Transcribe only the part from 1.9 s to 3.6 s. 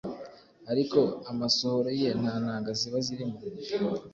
ye nta ntanga ziba zirimo